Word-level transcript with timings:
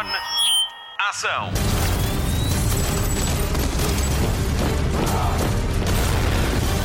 On. 0.00 0.06
Ação. 1.10 1.50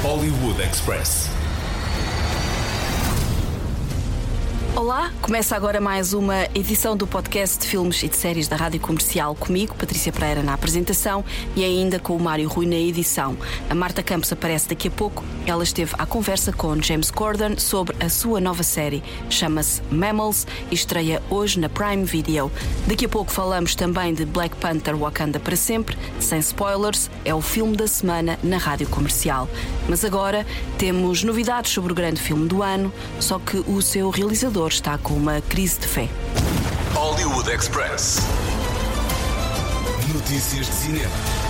Hollywood 0.04 0.62
Express. 0.62 1.30
Olá, 4.76 5.14
começa 5.22 5.56
agora 5.56 5.80
mais 5.80 6.14
uma 6.14 6.44
edição 6.54 6.98
do 6.98 7.08
podcast 7.08 7.58
de 7.60 7.68
filmes 7.68 8.04
e 8.04 8.10
de 8.10 8.18
séries 8.18 8.50
da 8.50 8.58
Rádio 8.58 8.82
Comercial 8.82 9.34
comigo, 9.34 9.74
Patrícia 9.76 10.12
Pereira 10.12 10.44
na 10.44 10.54
apresentação 10.54 11.24
e 11.56 11.64
ainda 11.64 11.98
com 11.98 12.18
o 12.18 12.20
Mário 12.20 12.50
Rui 12.50 12.66
na 12.66 12.76
edição. 12.76 13.38
A 13.70 13.74
Marta 13.74 14.04
Campos 14.04 14.34
aparece 14.34 14.68
daqui 14.68 14.90
a 14.90 14.92
pouco. 14.92 15.24
Ela 15.48 15.64
esteve 15.64 15.94
à 16.00 16.08
conversa 16.08 16.52
com 16.52 16.82
James 16.82 17.12
Corden 17.12 17.60
sobre 17.60 17.96
a 18.04 18.10
sua 18.10 18.42
nova 18.42 18.64
série. 18.64 19.04
Chama-se 19.30 19.80
Mammals 19.92 20.48
e 20.72 20.74
estreia 20.74 21.22
hoje 21.30 21.60
na 21.60 21.70
Prime 21.70 22.04
Video. 22.04 22.52
Daqui 22.88 23.06
a 23.06 23.10
pouco 23.10 23.32
falamos 23.32 23.76
também 23.76 24.14
de 24.14 24.26
Black 24.26 24.56
Panther 24.56 24.98
Wakanda 24.98 25.40
para 25.40 25.56
sempre, 25.56 25.96
sem 26.20 26.40
spoilers, 26.40 27.12
é 27.24 27.34
o 27.34 27.42
filme 27.42 27.78
da 27.78 27.88
semana 27.88 28.40
na 28.42 28.58
Rádio 28.58 28.88
Comercial. 28.88 29.48
Mas 29.88 30.04
agora 30.04 30.48
temos 30.80 31.24
novidades 31.24 31.72
sobre 31.72 31.92
o 31.92 31.96
grande 31.96 32.20
filme 32.20 32.48
do 32.48 32.64
ano, 32.64 32.92
só 33.20 33.38
que 33.38 33.58
o 33.58 33.82
seu 33.84 34.10
realizador 34.10 34.70
está 34.70 34.98
com 34.98 35.14
uma 35.14 35.42
crise 35.42 35.80
de 35.80 35.88
fé. 35.88 36.10
Hollywood 36.96 37.52
Express. 37.52 38.20
Notícias 40.12 40.66
de 40.66 40.74
cinema. 40.74 41.45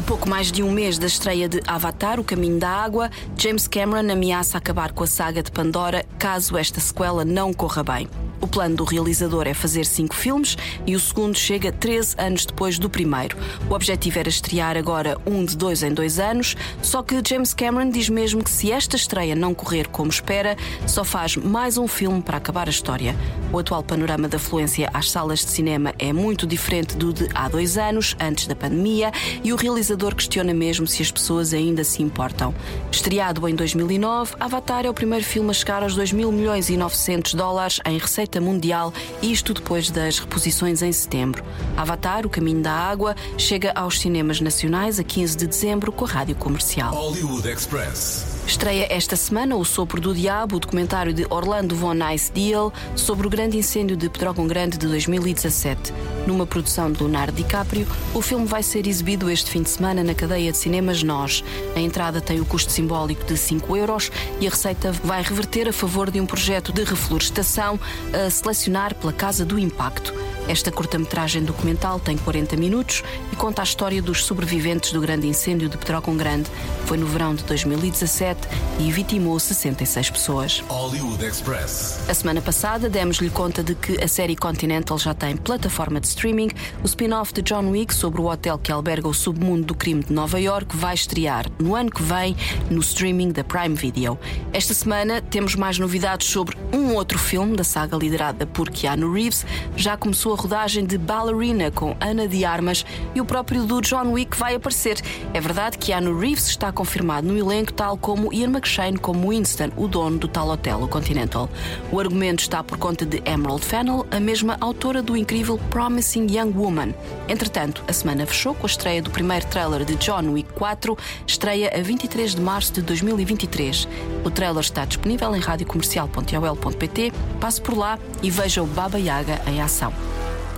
A 0.00 0.02
pouco 0.02 0.26
mais 0.26 0.50
de 0.50 0.62
um 0.62 0.72
mês 0.72 0.96
da 0.96 1.06
estreia 1.06 1.46
de 1.46 1.60
Avatar, 1.66 2.18
O 2.18 2.24
Caminho 2.24 2.58
da 2.58 2.70
Água, 2.70 3.10
James 3.36 3.68
Cameron 3.68 4.10
ameaça 4.10 4.56
acabar 4.56 4.92
com 4.92 5.04
a 5.04 5.06
saga 5.06 5.42
de 5.42 5.52
Pandora 5.52 6.06
caso 6.18 6.56
esta 6.56 6.80
sequela 6.80 7.22
não 7.22 7.52
corra 7.52 7.84
bem. 7.84 8.08
O 8.40 8.46
plano 8.46 8.76
do 8.76 8.84
realizador 8.84 9.46
é 9.46 9.52
fazer 9.52 9.84
cinco 9.84 10.14
filmes 10.14 10.56
e 10.86 10.96
o 10.96 11.00
segundo 11.00 11.36
chega 11.36 11.70
13 11.70 12.14
anos 12.18 12.46
depois 12.46 12.78
do 12.78 12.88
primeiro. 12.88 13.36
O 13.68 13.74
objetivo 13.74 14.18
era 14.18 14.28
estrear 14.28 14.76
agora 14.76 15.18
um 15.26 15.44
de 15.44 15.56
dois 15.56 15.82
em 15.82 15.92
dois 15.92 16.18
anos, 16.18 16.56
só 16.82 17.02
que 17.02 17.20
James 17.26 17.52
Cameron 17.52 17.90
diz 17.90 18.08
mesmo 18.08 18.42
que 18.42 18.50
se 18.50 18.72
esta 18.72 18.96
estreia 18.96 19.34
não 19.34 19.52
correr 19.52 19.88
como 19.88 20.10
espera, 20.10 20.56
só 20.86 21.04
faz 21.04 21.36
mais 21.36 21.76
um 21.76 21.86
filme 21.86 22.22
para 22.22 22.38
acabar 22.38 22.66
a 22.66 22.70
história. 22.70 23.14
O 23.52 23.58
atual 23.58 23.82
panorama 23.82 24.28
da 24.28 24.36
afluência 24.36 24.88
às 24.94 25.10
salas 25.10 25.40
de 25.40 25.50
cinema 25.50 25.92
é 25.98 26.12
muito 26.12 26.46
diferente 26.46 26.96
do 26.96 27.12
de 27.12 27.28
há 27.34 27.48
dois 27.48 27.76
anos, 27.76 28.16
antes 28.20 28.46
da 28.46 28.54
pandemia, 28.54 29.12
e 29.42 29.52
o 29.52 29.56
realizador 29.56 30.14
questiona 30.14 30.54
mesmo 30.54 30.86
se 30.86 31.02
as 31.02 31.10
pessoas 31.10 31.52
ainda 31.52 31.82
se 31.82 32.02
importam. 32.02 32.54
Estreado 32.90 33.46
em 33.48 33.54
2009, 33.54 34.34
Avatar 34.38 34.86
é 34.86 34.90
o 34.90 34.94
primeiro 34.94 35.24
filme 35.24 35.50
a 35.50 35.52
chegar 35.52 35.82
aos 35.82 35.94
2 35.94 36.12
mil 36.12 36.30
milhões 36.30 36.70
e 36.70 36.76
900 36.76 37.34
dólares 37.34 37.80
em 37.84 37.98
receita 37.98 38.29
mundial, 38.38 38.92
isto 39.22 39.54
depois 39.54 39.90
das 39.90 40.18
reposições 40.18 40.82
em 40.82 40.92
setembro. 40.92 41.42
Avatar, 41.74 42.26
O 42.26 42.28
Caminho 42.28 42.62
da 42.62 42.72
Água, 42.72 43.16
chega 43.38 43.72
aos 43.74 43.98
cinemas 43.98 44.42
nacionais 44.42 45.00
a 45.00 45.02
15 45.04 45.38
de 45.38 45.46
dezembro 45.46 45.90
com 45.90 46.04
a 46.04 46.08
rádio 46.08 46.36
comercial. 46.36 46.92
Hollywood 46.92 47.48
Express. 47.48 48.29
Estreia 48.50 48.88
esta 48.90 49.14
semana 49.14 49.54
O 49.54 49.64
Sopro 49.64 50.00
do 50.00 50.12
Diabo, 50.12 50.56
o 50.56 50.58
documentário 50.58 51.14
de 51.14 51.24
Orlando 51.30 51.76
Von 51.76 51.94
Deal 52.34 52.72
sobre 52.96 53.24
o 53.24 53.30
grande 53.30 53.56
incêndio 53.56 53.96
de 53.96 54.08
Pedrógão 54.10 54.48
Grande 54.48 54.76
de 54.76 54.88
2017. 54.88 55.94
Numa 56.26 56.44
produção 56.44 56.90
de 56.90 57.00
Leonardo 57.00 57.32
DiCaprio, 57.32 57.86
o 58.12 58.20
filme 58.20 58.46
vai 58.46 58.64
ser 58.64 58.88
exibido 58.88 59.30
este 59.30 59.48
fim 59.52 59.62
de 59.62 59.70
semana 59.70 60.02
na 60.02 60.14
cadeia 60.14 60.50
de 60.50 60.58
cinemas 60.58 61.00
Nós. 61.00 61.44
A 61.76 61.80
entrada 61.80 62.20
tem 62.20 62.40
o 62.40 62.44
custo 62.44 62.72
simbólico 62.72 63.24
de 63.24 63.38
5 63.38 63.76
euros 63.76 64.10
e 64.40 64.48
a 64.48 64.50
receita 64.50 64.90
vai 65.04 65.22
reverter 65.22 65.68
a 65.68 65.72
favor 65.72 66.10
de 66.10 66.20
um 66.20 66.26
projeto 66.26 66.72
de 66.72 66.82
reflorestação 66.82 67.78
a 68.12 68.28
selecionar 68.28 68.96
pela 68.96 69.12
Casa 69.12 69.44
do 69.44 69.60
Impacto. 69.60 70.12
Esta 70.50 70.72
curta-metragem 70.72 71.44
documental 71.44 72.00
tem 72.00 72.16
40 72.16 72.56
minutos 72.56 73.04
e 73.32 73.36
conta 73.36 73.62
a 73.62 73.64
história 73.64 74.02
dos 74.02 74.24
sobreviventes 74.24 74.92
do 74.92 75.00
grande 75.00 75.28
incêndio 75.28 75.68
de 75.68 75.78
Pedrógão 75.78 76.16
Grande. 76.16 76.50
Foi 76.86 76.98
no 76.98 77.06
verão 77.06 77.36
de 77.36 77.44
2017 77.44 78.48
e 78.80 78.90
vitimou 78.90 79.38
66 79.38 80.10
pessoas. 80.10 80.64
Hollywood 80.66 81.24
Express. 81.24 82.00
A 82.08 82.14
semana 82.14 82.42
passada 82.42 82.90
demos-lhe 82.90 83.30
conta 83.30 83.62
de 83.62 83.76
que 83.76 84.02
a 84.02 84.08
série 84.08 84.34
Continental 84.34 84.98
já 84.98 85.14
tem 85.14 85.36
plataforma 85.36 86.00
de 86.00 86.08
streaming. 86.08 86.48
O 86.82 86.86
spin-off 86.86 87.32
de 87.32 87.42
John 87.42 87.70
Wick 87.70 87.94
sobre 87.94 88.20
o 88.20 88.24
hotel 88.24 88.58
que 88.58 88.72
alberga 88.72 89.06
o 89.06 89.14
submundo 89.14 89.66
do 89.66 89.74
crime 89.76 90.02
de 90.02 90.12
Nova 90.12 90.40
York 90.40 90.76
vai 90.76 90.96
estrear 90.96 91.46
no 91.60 91.76
ano 91.76 91.92
que 91.92 92.02
vem 92.02 92.36
no 92.68 92.80
streaming 92.80 93.30
da 93.30 93.44
Prime 93.44 93.76
Video. 93.76 94.18
Esta 94.52 94.74
semana 94.74 95.22
temos 95.22 95.54
mais 95.54 95.78
novidades 95.78 96.26
sobre 96.26 96.58
um 96.72 96.92
outro 96.92 97.20
filme 97.20 97.56
da 97.56 97.62
saga 97.62 97.96
liderada 97.96 98.48
por 98.48 98.68
Keanu 98.68 99.12
Reeves. 99.12 99.46
Já 99.76 99.96
começou 99.96 100.34
a 100.34 100.39
rodagem 100.40 100.86
de 100.86 100.96
Ballerina 100.96 101.70
com 101.70 101.94
Ana 102.00 102.26
de 102.26 102.44
Armas 102.46 102.84
e 103.14 103.20
o 103.20 103.24
próprio 103.26 103.64
do 103.64 103.80
John 103.82 104.12
Wick 104.12 104.36
vai 104.36 104.54
aparecer. 104.54 104.98
É 105.34 105.40
verdade 105.40 105.76
que 105.76 105.86
Keanu 105.86 106.18
Reeves 106.18 106.46
está 106.46 106.72
confirmado 106.72 107.26
no 107.26 107.36
elenco, 107.36 107.72
tal 107.72 107.98
como 107.98 108.32
Ian 108.32 108.50
McShane 108.50 108.96
como 108.96 109.30
Winston, 109.30 109.70
o 109.76 109.86
dono 109.86 110.18
do 110.18 110.28
tal 110.28 110.48
hotel, 110.48 110.82
o 110.82 110.88
Continental. 110.88 111.48
O 111.92 112.00
argumento 112.00 112.40
está 112.40 112.62
por 112.62 112.78
conta 112.78 113.04
de 113.04 113.22
Emerald 113.24 113.64
Fennell, 113.64 114.06
a 114.10 114.18
mesma 114.18 114.56
autora 114.60 115.02
do 115.02 115.16
incrível 115.16 115.58
Promising 115.68 116.26
Young 116.30 116.52
Woman. 116.56 116.94
Entretanto, 117.28 117.84
a 117.86 117.92
semana 117.92 118.24
fechou 118.24 118.54
com 118.54 118.66
a 118.66 118.70
estreia 118.70 119.02
do 119.02 119.10
primeiro 119.10 119.46
trailer 119.46 119.84
de 119.84 119.96
John 119.96 120.30
Wick 120.30 120.52
4, 120.54 120.96
estreia 121.26 121.70
a 121.76 121.82
23 121.82 122.34
de 122.34 122.40
março 122.40 122.72
de 122.72 122.82
2023. 122.82 123.88
O 124.24 124.30
trailer 124.30 124.60
está 124.60 124.84
disponível 124.84 125.34
em 125.34 125.40
radiocomercial.ol.pt. 125.40 127.12
Passe 127.40 127.60
por 127.60 127.76
lá 127.76 127.98
e 128.22 128.30
veja 128.30 128.62
o 128.62 128.66
Baba 128.66 128.98
Yaga 128.98 129.40
em 129.46 129.60
ação. 129.60 129.92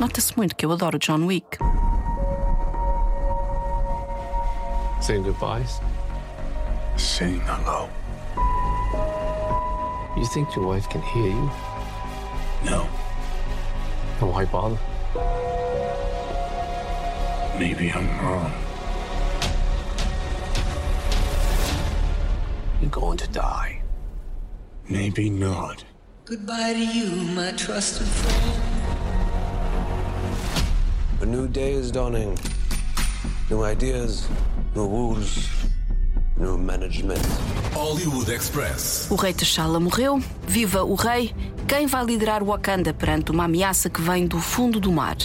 Nota-se 0.01 0.37
muito 0.37 0.57
que 0.57 0.67
eu 0.67 0.73
adoro 0.73 0.99
John 0.99 1.25
Wick. 1.27 1.59
Saying 5.01 5.23
goodbyes? 5.25 5.81
Saying 6.97 7.41
hello. 7.41 7.89
You 10.17 10.27
think 10.27 10.55
your 10.55 10.67
wife 10.67 10.89
can 10.89 11.03
hear 11.03 11.27
you? 11.29 11.51
No, 12.65 12.87
Then 14.21 14.29
why 14.33 14.45
bother? 14.45 14.79
maybe 17.59 17.91
I'm 17.93 18.09
wrong. 18.25 18.53
You're 22.81 22.91
going 22.91 23.19
to 23.19 23.29
die. 23.29 23.83
Maybe 24.89 25.29
not. 25.31 25.85
Goodbye 26.25 26.73
to 26.73 26.79
you, 26.79 27.11
my 27.35 27.53
trusted 27.53 28.07
friend. 28.07 28.72
A 31.23 31.25
new 31.25 31.47
day 31.47 31.75
is 31.75 31.93
dawning. 31.93 32.35
New 33.49 33.65
ideas, 33.65 34.27
new 34.75 34.89
rules, 34.89 35.49
new 36.37 36.59
management. 36.59 37.23
Hollywood 37.73 38.29
Express. 38.29 39.07
O 39.09 39.15
rei 39.15 39.33
T'Challa 39.33 39.79
morreu, 39.79 40.21
viva 40.49 40.83
o 40.83 40.97
rei. 40.97 41.33
Quem 41.69 41.87
vai 41.87 42.05
liderar 42.05 42.43
Wakanda 42.43 42.93
perante 42.93 43.31
uma 43.31 43.45
ameaça 43.45 43.89
que 43.89 44.03
vem 44.03 44.27
do 44.27 44.41
fundo 44.41 44.81
do 44.81 44.91
mar? 44.91 45.17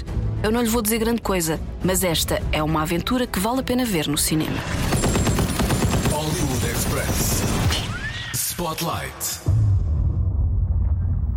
Eu 0.43 0.51
não 0.51 0.61
lhe 0.61 0.69
vou 0.69 0.83
dizer 0.83 0.99
grande 0.99 1.23
coisa, 1.23 1.59
mas 1.83 2.03
esta 2.03 2.43
é 2.51 2.61
uma 2.61 2.83
aventura 2.83 3.25
que 3.25 3.39
vale 3.39 3.61
a 3.61 3.63
pena 3.63 3.83
ver 3.83 4.07
no 4.07 4.19
cinema. 4.19 4.59
Hollywood 6.11 6.63
Express. 6.67 7.41
Spotlight. 8.35 9.39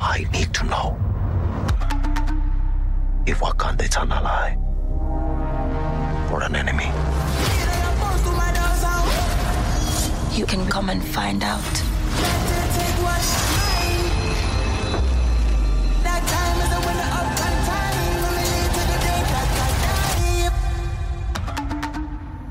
I 0.03 0.28
need 0.31 0.50
to 0.53 0.66
know 0.66 1.09
if 3.31 3.39
Wakanda 3.39 3.85
is 3.89 3.97
an 3.97 4.11
ally 4.11 4.57
or 6.33 6.43
an 6.43 6.57
enemy. 6.57 6.91
You 10.37 10.47
can 10.47 10.67
come 10.67 10.91
and 10.91 11.03
find 11.03 11.45
out. 11.45 11.75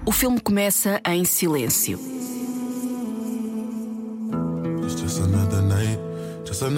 O 0.05 0.11
filme 0.11 0.39
começa 0.39 1.01
em 1.05 1.25
silêncio. 1.25 2.18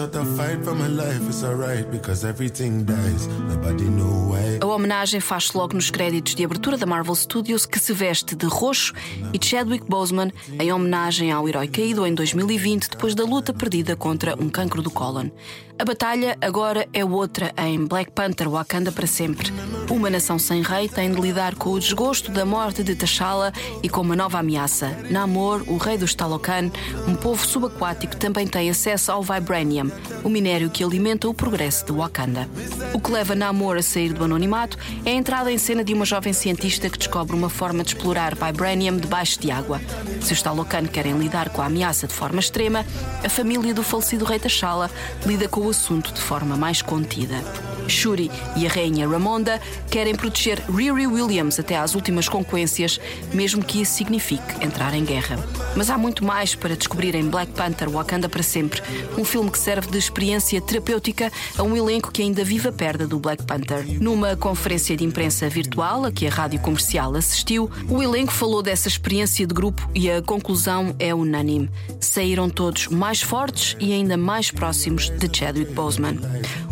Fight 0.09 0.63
for 0.63 0.75
my 0.75 0.88
life. 0.88 1.21
Alright 1.44 1.89
because 1.92 2.25
everything 2.25 2.83
dies. 2.83 3.27
Nobody 3.27 3.86
know 3.86 4.31
why. 4.31 4.59
A 4.62 4.65
homenagem 4.65 5.19
faz-se 5.19 5.57
logo 5.57 5.74
nos 5.74 5.89
créditos 5.89 6.36
de 6.36 6.44
abertura 6.44 6.77
da 6.77 6.86
Marvel 6.86 7.15
Studios, 7.15 7.65
que 7.65 7.80
se 7.80 7.94
veste 7.94 8.36
de 8.36 8.45
roxo, 8.45 8.94
e 9.33 9.44
Chadwick 9.44 9.86
Boseman 9.88 10.31
em 10.59 10.71
homenagem 10.71 11.31
ao 11.31 11.48
herói 11.48 11.68
caído 11.68 12.06
em 12.06 12.13
2020 12.13 12.89
depois 12.89 13.15
da 13.15 13.24
luta 13.24 13.53
perdida 13.53 13.95
contra 13.95 14.36
um 14.42 14.50
cancro 14.50 14.81
do 14.81 14.92
cólon. 14.92 15.30
A 15.77 15.83
batalha 15.83 16.38
agora 16.42 16.88
é 16.94 17.04
outra 17.04 17.51
em 17.57 17.86
Black 17.86 18.12
Panther 18.12 18.50
Wakanda 18.50 18.92
para 18.92 19.07
sempre. 19.07 19.51
Uma 19.91 20.09
nação 20.09 20.39
sem 20.39 20.61
rei 20.61 20.88
tem 20.88 21.11
de 21.11 21.19
lidar 21.19 21.53
com 21.55 21.71
o 21.71 21.79
desgosto 21.79 22.31
da 22.31 22.45
morte 22.45 22.81
de 22.81 22.95
T'Challa 22.95 23.51
e 23.83 23.89
com 23.89 23.99
uma 23.99 24.15
nova 24.15 24.39
ameaça. 24.39 24.97
Namor, 25.09 25.65
o 25.67 25.75
rei 25.75 25.97
dos 25.97 26.15
Talocan, 26.15 26.71
um 27.05 27.13
povo 27.13 27.45
subaquático, 27.45 28.15
também 28.15 28.47
tem 28.47 28.69
acesso 28.69 29.11
ao 29.11 29.21
Vibranium, 29.21 29.91
o 30.23 30.29
minério 30.29 30.69
que 30.69 30.81
alimenta 30.81 31.27
o 31.27 31.33
progresso 31.33 31.85
de 31.85 31.91
Wakanda. 31.91 32.49
O 32.93 33.01
que 33.01 33.11
leva 33.11 33.35
Namor 33.35 33.75
a 33.75 33.81
sair 33.81 34.13
do 34.13 34.23
anonimato 34.23 34.77
é 35.03 35.11
a 35.11 35.13
entrada 35.13 35.51
em 35.51 35.57
cena 35.57 35.83
de 35.83 35.94
uma 35.94 36.05
jovem 36.05 36.31
cientista 36.31 36.89
que 36.89 36.97
descobre 36.97 37.35
uma 37.35 37.49
forma 37.49 37.83
de 37.83 37.89
explorar 37.89 38.33
Vibranium 38.33 38.95
debaixo 38.95 39.41
de 39.41 39.51
água. 39.51 39.81
Se 40.21 40.31
os 40.31 40.41
Talocan 40.41 40.85
querem 40.85 41.17
lidar 41.17 41.49
com 41.49 41.61
a 41.61 41.65
ameaça 41.65 42.07
de 42.07 42.13
forma 42.13 42.39
extrema, 42.39 42.85
a 43.25 43.27
família 43.27 43.73
do 43.73 43.83
falecido 43.83 44.23
rei 44.23 44.39
T'Challa 44.39 44.89
lida 45.25 45.49
com 45.49 45.61
o 45.61 45.69
assunto 45.69 46.13
de 46.13 46.21
forma 46.21 46.55
mais 46.55 46.81
contida. 46.81 47.44
Shuri 47.88 48.31
e 48.56 48.66
a 48.66 48.69
rainha 48.69 49.07
Ramonda 49.07 49.62
querem 49.89 50.16
proteger 50.16 50.60
Riri 50.69 51.07
Williams 51.07 51.60
até 51.60 51.78
às 51.78 51.95
últimas 51.95 52.28
consequências, 52.30 53.00
mesmo 53.33 53.63
que 53.63 53.81
isso 53.81 53.94
signifique 53.94 54.63
entrar 54.63 54.94
em 54.94 55.04
guerra. 55.04 55.38
Mas 55.75 55.89
há 55.89 55.98
muito 55.98 56.24
mais 56.24 56.56
para 56.56 56.75
descobrir 56.75 57.16
em 57.16 57.30
Black 57.30 57.51
Panther 57.54 57.89
Wakanda 57.89 58.28
para 58.30 58.44
sempre, 58.44 58.81
um 59.18 59.24
filme 59.24 59.51
que 59.51 59.60
serve 59.60 59.89
de 59.89 59.98
experiência 59.98 60.62
terapêutica 60.62 61.31
a 61.57 61.63
um 61.63 61.75
elenco 61.75 62.12
que 62.12 62.22
ainda 62.22 62.44
vive 62.44 62.68
a 62.68 62.72
perda 62.72 63.07
do 63.07 63.19
Black 63.19 63.44
Panther. 63.44 63.86
Numa 64.01 64.36
conferência 64.36 64.95
de 64.95 65.04
imprensa 65.04 65.50
virtual 65.50 66.06
a 66.06 66.12
que 66.12 66.28
a 66.28 66.30
rádio 66.30 66.60
comercial 66.60 67.16
assistiu, 67.16 67.69
o 67.89 68.01
elenco 68.01 68.31
falou 68.31 68.62
dessa 68.62 68.88
experiência 68.88 69.45
de 69.45 69.54
grupo 69.54 69.89
e 69.94 70.10
a 70.10 70.22
conclusão 70.22 70.95
é 71.00 71.13
unânime. 71.13 71.69
Saíram 72.00 72.50
todos 72.50 72.88
mais 72.88 73.22
fortes 73.22 73.75
e 73.80 73.94
ainda 73.94 74.18
mais 74.18 74.51
próximos 74.51 75.10
de 75.10 75.30
Chadwick 75.31 75.72
Boseman. 75.74 76.18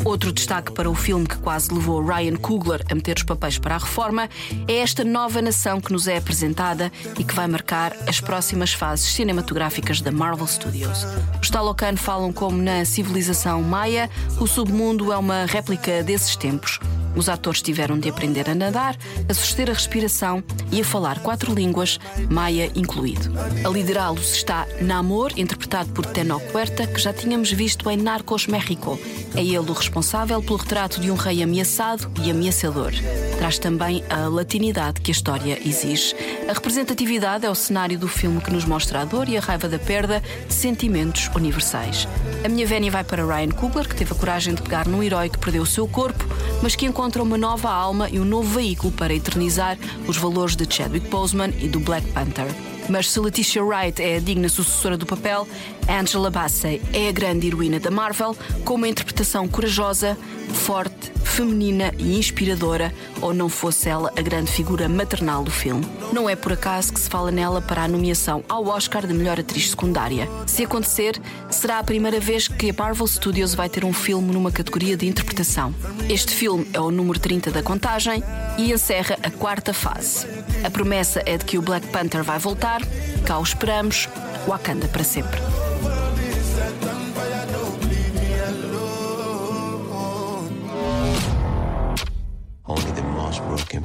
Outro 0.05 0.31
destaque 0.31 0.71
para 0.71 0.89
o 0.89 0.95
filme 0.99 1.25
que 1.25 1.37
quase 1.37 1.73
levou 1.73 2.05
Ryan 2.05 2.35
Coogler 2.35 2.83
a 2.91 2.93
meter 2.93 3.15
os 3.15 3.23
papéis 3.23 3.57
para 3.57 3.75
a 3.75 3.77
reforma 3.77 4.29
é 4.67 4.79
esta 4.79 5.03
nova 5.03 5.41
nação 5.41 5.79
que 5.79 5.91
nos 5.93 6.07
é 6.07 6.17
apresentada 6.17 6.91
e 7.17 7.23
que 7.23 7.33
vai 7.33 7.47
marcar 7.47 7.95
as 8.07 8.19
próximas 8.19 8.73
fases 8.73 9.13
cinematográficas 9.13 10.01
da 10.01 10.11
Marvel 10.11 10.45
Studios. 10.45 11.05
Os 11.41 11.49
Talocan 11.49 11.95
falam 11.95 12.33
como 12.33 12.61
na 12.61 12.83
civilização 12.83 13.63
maia, 13.63 14.09
o 14.39 14.45
submundo 14.45 15.11
é 15.11 15.17
uma 15.17 15.45
réplica 15.45 16.03
desses 16.03 16.35
tempos. 16.35 16.79
Os 17.19 17.27
atores 17.27 17.61
tiveram 17.61 17.99
de 17.99 18.07
aprender 18.07 18.49
a 18.49 18.55
nadar, 18.55 18.95
a 19.27 19.33
suster 19.33 19.69
a 19.69 19.73
respiração 19.73 20.41
e 20.71 20.79
a 20.79 20.85
falar 20.85 21.19
quatro 21.19 21.53
línguas, 21.53 21.99
maia 22.29 22.71
incluído. 22.73 23.29
A 23.65 23.67
liderá-los 23.67 24.35
está 24.35 24.65
Namor, 24.79 25.33
interpretado 25.35 25.89
por 25.89 26.05
Tenoch 26.05 26.41
Huerta, 26.53 26.87
que 26.87 26.97
já 26.97 27.11
tínhamos 27.11 27.51
visto 27.51 27.89
em 27.89 27.97
Narcos 27.97 28.47
México. 28.47 28.97
É 29.35 29.43
ele 29.43 29.57
o 29.57 29.73
responsável 29.73 30.41
pelo 30.41 30.59
retrato 30.59 31.01
de 31.01 31.11
um 31.11 31.15
rei 31.15 31.43
ameaçado 31.43 32.09
e 32.23 32.31
ameaçador. 32.31 32.93
Traz 33.37 33.59
também 33.59 34.01
a 34.09 34.29
latinidade 34.29 35.01
que 35.01 35.11
a 35.11 35.13
história 35.13 35.59
exige. 35.67 36.15
A 36.47 36.53
representatividade 36.53 37.45
é 37.45 37.49
o 37.49 37.55
cenário 37.55 37.99
do 37.99 38.07
filme 38.07 38.39
que 38.39 38.53
nos 38.53 38.63
mostra 38.63 39.01
a 39.01 39.05
dor 39.05 39.27
e 39.27 39.35
a 39.35 39.41
raiva 39.41 39.67
da 39.67 39.77
perda, 39.77 40.23
sentimentos 40.47 41.29
universais. 41.35 42.07
A 42.43 42.47
minha 42.47 42.65
vénia 42.65 42.89
vai 42.89 43.03
para 43.03 43.25
Ryan 43.25 43.49
Coogler, 43.49 43.87
que 43.87 43.95
teve 43.95 44.13
a 44.13 44.15
coragem 44.15 44.53
de 44.53 44.61
pegar 44.61 44.87
num 44.87 45.03
herói 45.03 45.29
que 45.29 45.37
perdeu 45.37 45.61
o 45.61 45.65
seu 45.65 45.87
corpo, 45.87 46.25
mas 46.63 46.75
que 46.75 46.85
encontra 46.85 47.21
uma 47.21 47.37
nova 47.37 47.69
alma 47.69 48.09
e 48.09 48.19
um 48.19 48.25
novo 48.25 48.49
veículo 48.49 48.93
para 48.93 49.13
eternizar 49.13 49.77
os 50.07 50.15
valores 50.17 50.55
de 50.55 50.65
Chadwick 50.73 51.07
Boseman 51.09 51.53
e 51.59 51.67
do 51.67 51.79
Black 51.81 52.07
Panther. 52.11 52.47
Mas 52.89 53.11
se 53.11 53.19
Letitia 53.19 53.63
Wright 53.63 54.01
é 54.01 54.17
a 54.17 54.19
digna 54.19 54.49
sucessora 54.49 54.97
do 54.97 55.05
papel, 55.05 55.47
Angela 55.87 56.31
Bassett 56.31 56.81
é 56.91 57.09
a 57.09 57.11
grande 57.11 57.47
heroína 57.47 57.79
da 57.79 57.91
Marvel, 57.91 58.35
com 58.65 58.75
uma 58.75 58.87
interpretação 58.87 59.47
corajosa, 59.47 60.17
forte, 60.53 60.98
feminina 61.39 61.93
e 61.97 62.17
inspiradora, 62.17 62.93
ou 63.21 63.33
não 63.33 63.47
fosse 63.47 63.87
ela 63.87 64.11
a 64.17 64.21
grande 64.21 64.51
figura 64.51 64.89
maternal 64.89 65.41
do 65.41 65.49
filme. 65.49 65.87
Não 66.11 66.29
é 66.29 66.35
por 66.35 66.51
acaso 66.51 66.91
que 66.91 66.99
se 66.99 67.09
fala 67.09 67.31
nela 67.31 67.61
para 67.61 67.83
a 67.83 67.87
nomeação 67.87 68.43
ao 68.49 68.67
Oscar 68.67 69.07
de 69.07 69.13
melhor 69.13 69.39
atriz 69.39 69.69
secundária. 69.69 70.27
Se 70.45 70.65
acontecer, 70.65 71.17
será 71.49 71.79
a 71.79 71.83
primeira 71.83 72.19
vez 72.19 72.49
que 72.49 72.71
a 72.71 72.73
Marvel 72.77 73.07
Studios 73.07 73.55
vai 73.55 73.69
ter 73.69 73.85
um 73.85 73.93
filme 73.93 74.33
numa 74.33 74.51
categoria 74.51 74.97
de 74.97 75.07
interpretação. 75.07 75.73
Este 76.09 76.33
filme 76.33 76.67
é 76.73 76.79
o 76.81 76.91
número 76.91 77.17
30 77.17 77.51
da 77.51 77.63
contagem 77.63 78.21
e 78.57 78.73
encerra 78.73 79.17
a 79.23 79.31
quarta 79.31 79.73
fase. 79.73 80.27
A 80.61 80.69
promessa 80.69 81.23
é 81.25 81.37
de 81.37 81.45
que 81.45 81.57
o 81.57 81.61
Black 81.61 81.87
Panther 81.87 82.21
vai 82.21 82.37
voltar, 82.37 82.81
cá 83.25 83.39
o 83.39 83.43
esperamos, 83.43 84.09
Wakanda 84.45 84.89
para 84.89 85.05
sempre. 85.05 85.39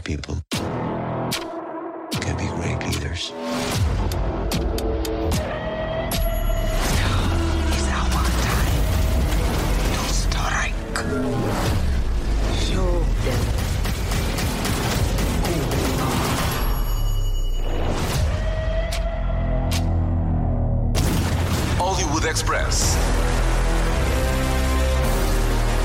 People 0.05 0.37
can 2.21 2.37
be 2.37 2.47
great 2.47 2.79
leaders. 2.87 3.33
It's 7.73 7.89
our 7.89 8.27
time 8.45 8.85
to 9.93 9.99
strike. 10.13 10.75
Show 12.61 12.91
them 13.25 13.43
Hollywood 21.79 22.25
Express. 22.27 22.95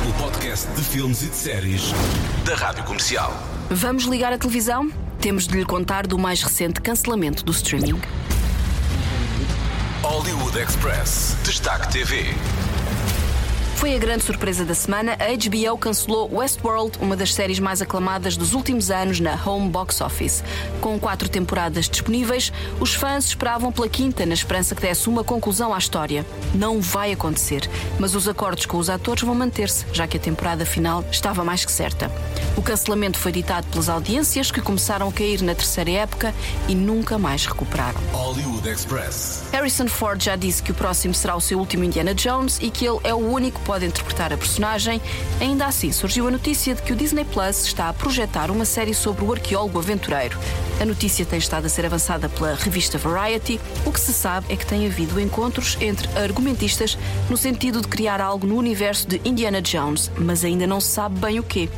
O 0.10 0.14
podcast 0.14 0.68
de 0.72 0.82
filmes 0.82 1.22
e 1.22 1.28
de 1.28 1.36
séries 1.36 1.92
da 2.44 2.56
Rádio 2.56 2.84
Comercial. 2.84 3.32
Vamos 3.70 4.06
ligar 4.06 4.34
a 4.34 4.40
televisão? 4.40 4.90
Temos 5.22 5.46
de 5.46 5.56
lhe 5.56 5.64
contar 5.64 6.08
do 6.08 6.18
mais 6.18 6.42
recente 6.42 6.82
cancelamento 6.82 7.46
do 7.46 7.52
streaming. 7.52 8.02
Hollywood 10.02 10.58
Express. 10.58 11.38
Destaque 11.44 11.92
TV. 11.92 12.26
Foi 13.80 13.96
a 13.96 13.98
grande 13.98 14.26
surpresa 14.26 14.66
da 14.66 14.74
semana. 14.74 15.14
A 15.14 15.28
HBO 15.28 15.78
cancelou 15.78 16.30
Westworld, 16.36 16.98
uma 17.00 17.16
das 17.16 17.34
séries 17.34 17.60
mais 17.60 17.82
aclamadas 17.82 18.36
dos 18.36 18.54
últimos 18.54 18.92
anos 18.92 19.22
na 19.22 19.40
Home 19.46 19.70
Box 19.70 20.02
Office. 20.02 20.44
Com 20.82 21.00
quatro 21.00 21.30
temporadas 21.30 21.88
disponíveis, 21.88 22.52
os 22.82 22.94
fãs 22.94 23.28
esperavam 23.28 23.72
pela 23.72 23.88
quinta 23.88 24.26
na 24.26 24.34
esperança 24.34 24.76
que 24.76 24.82
desse 24.82 25.08
uma 25.08 25.24
conclusão 25.24 25.74
à 25.74 25.78
história. 25.78 26.26
Não 26.54 26.82
vai 26.82 27.14
acontecer, 27.14 27.70
mas 27.98 28.16
os 28.16 28.28
acordos 28.28 28.66
com 28.66 28.78
os 28.78 28.90
atores 28.90 29.24
vão 29.24 29.34
manter-se, 29.34 29.86
já 29.94 30.06
que 30.06 30.18
a 30.18 30.20
temporada 30.20 30.66
final 30.66 31.02
estava 31.10 31.46
mais 31.46 31.64
que 31.64 31.72
certa. 31.72 32.12
O 32.58 32.62
cancelamento 32.62 33.18
foi 33.18 33.32
ditado 33.32 33.66
pelas 33.72 33.88
audiências 33.88 34.52
que 34.52 34.60
começaram 34.60 35.08
a 35.08 35.12
cair 35.14 35.42
na 35.42 35.56
terceira 35.56 35.92
época 35.92 36.36
e 36.68 36.76
nunca 36.76 37.18
mais 37.18 37.46
recuperaram. 37.46 38.02
Harrison 39.54 39.88
Ford 39.88 40.22
já 40.22 40.36
disse 40.36 40.62
que 40.62 40.72
o 40.72 40.76
próximo 40.76 41.14
será 41.14 41.38
o 41.38 41.40
seu 41.40 41.58
último 41.58 41.86
Indiana 41.86 42.14
Jones 42.14 42.60
e 42.62 42.70
que 42.70 42.86
ele 42.86 43.00
é 43.06 43.14
o 43.14 43.18
único 43.18 43.69
pode 43.70 43.86
interpretar 43.86 44.34
a 44.34 44.38
personagem. 44.38 45.00
Ainda 45.40 45.68
assim, 45.68 45.92
surgiu 45.92 46.28
a 46.28 46.32
notícia 46.32 46.74
de 46.74 46.82
que 46.82 46.92
o 46.92 46.96
Disney 46.96 47.24
Plus 47.24 47.66
está 47.66 47.88
a 47.88 47.94
projetar 47.94 48.50
uma 48.50 48.66
série 48.66 48.96
sobre 48.96 49.24
o 49.24 49.32
arqueólogo 49.32 49.78
aventureiro. 49.78 50.40
A 50.82 50.86
notícia 50.86 51.24
tem 51.24 51.38
estado 51.38 51.66
a 51.66 51.70
ser 51.70 51.86
avançada 51.86 52.28
pela 52.28 52.56
revista 52.56 52.98
Variety. 52.98 53.60
O 53.86 53.92
que 53.92 54.00
se 54.00 54.12
sabe 54.12 54.48
é 54.52 54.56
que 54.56 54.66
tem 54.66 54.88
havido 54.88 55.20
encontros 55.20 55.78
entre 55.82 56.08
argumentistas 56.18 56.98
no 57.30 57.38
sentido 57.38 57.80
de 57.82 57.88
criar 57.88 58.22
algo 58.22 58.48
no 58.48 58.56
universo 58.56 59.08
de 59.08 59.22
Indiana 59.24 59.62
Jones, 59.62 60.10
mas 60.18 60.44
ainda 60.44 60.66
não 60.66 60.82
se 60.82 60.88
sabe 60.88 61.20
bem 61.20 61.38
o 61.38 61.44
quê. 61.44 61.70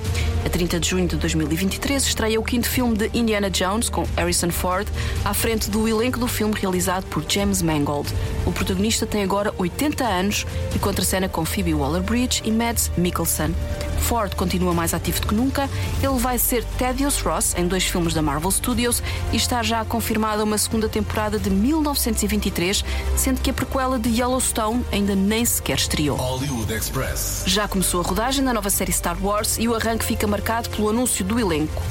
A 0.45 0.49
30 0.49 0.79
de 0.79 0.89
junho 0.89 1.07
de 1.07 1.17
2023 1.17 2.03
estreia 2.03 2.39
o 2.39 2.43
quinto 2.43 2.69
filme 2.69 2.95
de 2.95 3.09
Indiana 3.13 3.49
Jones 3.49 3.89
com 3.89 4.05
Harrison 4.15 4.49
Ford 4.49 4.87
à 5.25 5.33
frente 5.33 5.69
do 5.69 5.87
elenco 5.87 6.19
do 6.19 6.27
filme 6.27 6.53
realizado 6.57 7.05
por 7.07 7.23
James 7.27 7.61
Mangold. 7.61 8.07
O 8.45 8.51
protagonista 8.51 9.05
tem 9.05 9.23
agora 9.23 9.53
80 9.57 10.05
anos 10.05 10.45
e 10.75 10.79
contracena 10.79 11.27
com 11.27 11.43
Phoebe 11.43 11.73
Waller-Bridge 11.81 12.43
e 12.45 12.51
Mads 12.51 12.91
Mikkelsen. 12.95 13.55
Ford 14.01 14.35
continua 14.35 14.73
mais 14.73 14.93
ativo 14.93 15.19
do 15.21 15.27
que 15.27 15.35
nunca. 15.35 15.69
Ele 16.01 16.19
vai 16.19 16.37
ser 16.37 16.63
Thaddeus 16.77 17.21
Ross 17.21 17.55
em 17.57 17.67
dois 17.67 17.83
filmes 17.83 18.13
da 18.13 18.21
Marvel 18.21 18.51
Studios 18.51 19.01
e 19.31 19.37
está 19.37 19.63
já 19.63 19.83
confirmada 19.85 20.43
uma 20.43 20.57
segunda 20.57 20.89
temporada 20.89 21.39
de 21.39 21.49
1923, 21.49 22.83
sendo 23.15 23.41
que 23.41 23.49
a 23.49 23.53
prequela 23.53 23.97
de 23.97 24.09
Yellowstone 24.09 24.85
ainda 24.91 25.15
nem 25.15 25.45
sequer 25.45 25.77
estreou. 25.77 26.17
Hollywood 26.17 26.73
Express. 26.73 27.43
Já 27.45 27.67
começou 27.67 28.01
a 28.01 28.03
rodagem 28.03 28.43
da 28.43 28.53
nova 28.53 28.69
série 28.69 28.91
Star 28.91 29.17
Wars 29.21 29.57
e 29.57 29.67
o 29.67 29.75
arranque 29.75 30.05
fica 30.05 30.27
marcado 30.27 30.69
pelo 30.69 30.89
anúncio 30.89 31.23
do 31.23 31.39
elenco. 31.39 31.81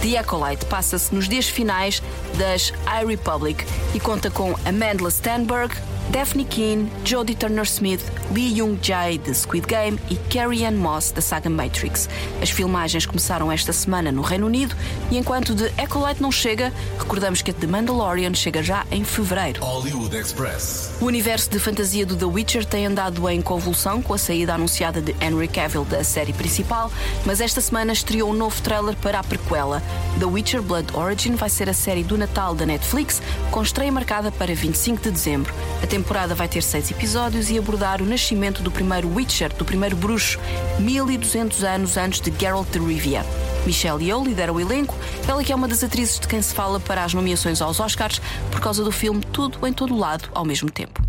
The 0.00 0.18
Acolyte 0.18 0.66
passa-se 0.66 1.14
nos 1.14 1.28
dias 1.28 1.48
finais 1.48 2.02
das 2.36 2.72
I 2.86 3.06
Republic 3.06 3.64
e 3.94 4.00
conta 4.00 4.30
com 4.30 4.54
Amandla 4.64 5.10
Stenberg, 5.10 5.74
Daphne 6.10 6.44
Keane, 6.44 6.92
Jodie 7.04 7.34
Turner-Smith, 7.34 8.02
Lee 8.32 8.56
Jung-jae 8.56 9.18
de 9.18 9.34
Squid 9.34 9.66
Game 9.66 9.98
e 10.10 10.16
Carrie 10.32 10.64
Ann 10.64 10.76
Moss 10.76 11.12
da 11.12 11.20
saga 11.20 11.48
Matrix. 11.48 12.08
As 12.42 12.50
filmagens 12.50 13.06
começaram 13.06 13.52
esta 13.52 13.72
semana 13.72 14.10
no 14.10 14.22
Reino 14.22 14.46
Unido 14.46 14.74
e 15.10 15.16
enquanto 15.16 15.54
The 15.54 15.72
Acolyte 15.82 16.20
não 16.20 16.32
chega, 16.32 16.72
recordamos 16.98 17.42
que 17.42 17.52
The 17.52 17.66
Mandalorian 17.66 18.34
chega 18.34 18.62
já 18.62 18.84
em 18.90 19.04
fevereiro. 19.04 19.62
Hollywood 19.62 20.16
Express. 20.16 20.94
O 21.00 21.06
universo 21.06 21.50
de 21.50 21.58
fantasia 21.58 22.04
do 22.04 22.16
The 22.16 22.24
Witcher 22.24 22.64
tem 22.64 22.86
andado 22.86 23.28
em 23.28 23.40
convulsão 23.40 24.02
com 24.02 24.14
a 24.14 24.18
saída 24.18 24.54
anunciada 24.54 25.00
de 25.00 25.14
Henry 25.20 25.46
Cavill 25.46 25.84
da 25.84 26.02
série 26.02 26.32
principal, 26.32 26.90
mas 27.24 27.40
esta 27.40 27.60
semana 27.60 27.92
estreou 27.92 28.30
um 28.30 28.34
novo 28.34 28.60
trailer 28.62 28.96
para 28.96 29.20
a 29.20 29.24
prequela. 29.24 29.82
The 30.18 30.26
Witcher 30.26 30.62
Blood 30.62 30.96
Origin 30.96 31.36
vai 31.36 31.48
ser 31.48 31.68
a 31.68 31.74
série 31.74 32.02
do 32.02 32.18
Natal 32.18 32.54
da 32.54 32.66
Netflix, 32.66 33.22
com 33.50 33.62
estreia 33.62 33.92
marcada 33.92 34.32
para 34.32 34.54
25 34.54 35.02
de 35.02 35.10
dezembro. 35.10 35.54
A 35.82 35.86
temporada 35.86 36.34
vai 36.34 36.48
ter 36.48 36.62
seis 36.62 36.90
episódios 36.90 37.50
e 37.50 37.58
abordar 37.58 38.02
o 38.02 38.04
nascimento 38.04 38.23
do 38.62 38.70
primeiro 38.70 39.14
Witcher, 39.14 39.52
do 39.52 39.66
primeiro 39.66 39.94
bruxo, 39.96 40.38
1200 40.78 41.62
anos 41.62 41.98
antes 41.98 42.20
de 42.22 42.32
Geralt 42.40 42.70
de 42.70 42.78
Rivia. 42.78 43.22
Michelle 43.66 44.02
Yeoh 44.02 44.24
lidera 44.24 44.50
o 44.50 44.58
elenco, 44.58 44.94
ela 45.28 45.44
que 45.44 45.52
é 45.52 45.54
uma 45.54 45.68
das 45.68 45.84
atrizes 45.84 46.18
de 46.18 46.26
quem 46.26 46.40
se 46.40 46.54
fala 46.54 46.80
para 46.80 47.04
as 47.04 47.12
nomeações 47.12 47.60
aos 47.60 47.80
Oscars 47.80 48.22
por 48.50 48.60
causa 48.60 48.82
do 48.82 48.90
filme 48.90 49.22
Tudo 49.30 49.66
em 49.66 49.74
Todo 49.74 49.94
Lado 49.94 50.30
ao 50.32 50.42
mesmo 50.42 50.70
tempo. 50.70 51.02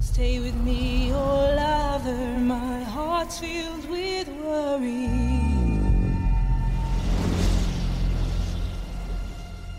Stay 0.00 0.40
with 0.40 0.54
me, 0.64 1.12
oh 1.12 1.54
lover, 1.54 2.38
my 2.40 2.82
heart's 2.82 3.38
filled 3.38 3.86
with 3.90 4.28
worry. 4.42 5.10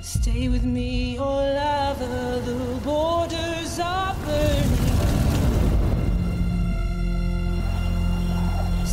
Stay 0.01 0.49
with 0.49 0.63
me, 0.63 1.17
oh 1.19 1.23
lover, 1.23 2.41
the 2.45 2.79
borders 2.83 3.79
are. 3.79 4.05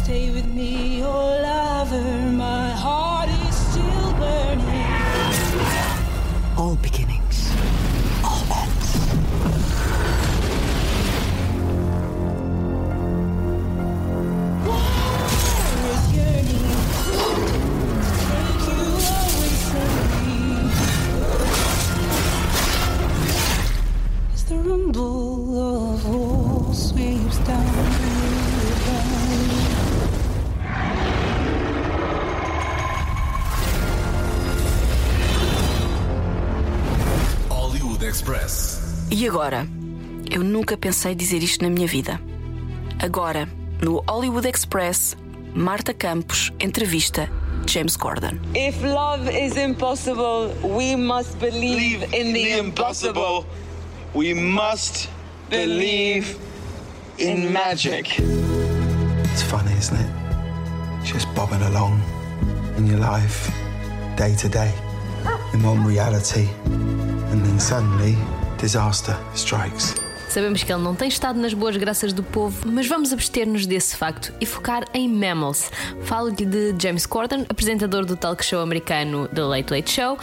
Stay 0.02 0.30
with 0.30 0.46
me, 0.46 1.00
oh 1.04 1.38
lover, 1.40 2.21
agora? 39.32 39.66
Eu 40.30 40.44
nunca 40.44 40.76
pensei 40.76 41.14
dizer 41.14 41.42
isto 41.42 41.64
na 41.64 41.70
minha 41.70 41.86
vida. 41.86 42.20
Agora, 42.98 43.48
no 43.80 44.04
Hollywood 44.06 44.46
Express, 44.46 45.16
Marta 45.54 45.94
Campos 45.94 46.52
entrevista 46.60 47.30
James 47.66 47.96
Corden. 47.96 48.38
If 48.54 48.82
love 48.82 49.30
is 49.30 49.56
impossible, 49.56 50.54
we 50.62 50.96
must 50.96 51.38
believe 51.38 52.04
in 52.12 52.34
the 52.34 52.58
impossible. 52.58 53.46
We 54.14 54.34
must 54.34 55.08
believe 55.48 56.36
in 57.18 57.50
magic. 57.50 58.18
It's 59.32 59.42
funny, 59.42 59.72
isn't 59.78 59.96
it? 59.96 60.10
Just 61.04 61.26
bobbing 61.34 61.62
along 61.62 62.02
in 62.76 62.86
your 62.86 63.00
life, 63.00 63.50
day 64.14 64.34
to 64.36 64.48
day, 64.50 64.74
in 65.54 65.62
one 65.62 65.86
reality, 65.86 66.48
and 66.66 67.42
then 67.42 67.58
suddenly 67.58 68.14
disaster 68.62 69.18
strikes. 69.34 70.01
Sabemos 70.32 70.62
que 70.62 70.72
ele 70.72 70.80
não 70.80 70.94
tem 70.94 71.08
estado 71.08 71.38
nas 71.38 71.52
boas 71.52 71.76
graças 71.76 72.10
do 72.10 72.22
povo, 72.22 72.66
mas 72.66 72.88
vamos 72.88 73.12
abster-nos 73.12 73.66
desse 73.66 73.94
facto 73.94 74.32
e 74.40 74.46
focar 74.46 74.82
em 74.94 75.06
Mammals. 75.06 75.70
Falo-lhe 76.04 76.46
de 76.46 76.74
James 76.80 77.04
Corden, 77.04 77.44
apresentador 77.50 78.06
do 78.06 78.16
talk 78.16 78.42
show 78.42 78.62
americano 78.62 79.28
The 79.28 79.42
Late 79.42 79.74
Late 79.74 79.90
Show, 79.90 80.16